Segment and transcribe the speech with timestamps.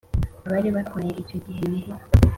[0.45, 1.93] abari abatware icyo gihe ngo